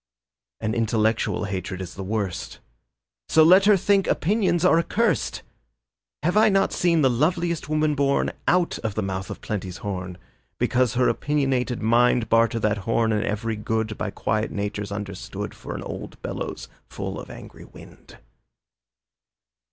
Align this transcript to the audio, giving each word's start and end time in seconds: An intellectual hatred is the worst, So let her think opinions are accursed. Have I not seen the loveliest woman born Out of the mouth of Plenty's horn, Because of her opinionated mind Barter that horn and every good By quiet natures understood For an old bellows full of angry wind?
An 0.61 0.73
intellectual 0.73 1.43
hatred 1.43 1.79
is 1.79 1.93
the 1.93 2.01
worst, 2.03 2.57
So 3.29 3.43
let 3.43 3.65
her 3.65 3.77
think 3.77 4.07
opinions 4.07 4.65
are 4.65 4.79
accursed. 4.79 5.43
Have 6.23 6.35
I 6.35 6.49
not 6.49 6.73
seen 6.73 7.03
the 7.03 7.07
loveliest 7.11 7.69
woman 7.69 7.93
born 7.93 8.31
Out 8.47 8.79
of 8.79 8.95
the 8.95 9.03
mouth 9.03 9.29
of 9.29 9.41
Plenty's 9.41 9.77
horn, 9.85 10.17
Because 10.57 10.95
of 10.95 11.01
her 11.01 11.07
opinionated 11.07 11.83
mind 11.83 12.29
Barter 12.29 12.57
that 12.61 12.79
horn 12.79 13.11
and 13.11 13.23
every 13.23 13.55
good 13.55 13.95
By 13.95 14.09
quiet 14.09 14.49
natures 14.49 14.91
understood 14.91 15.53
For 15.53 15.75
an 15.75 15.83
old 15.83 16.19
bellows 16.23 16.67
full 16.87 17.19
of 17.19 17.29
angry 17.29 17.65
wind? 17.65 18.17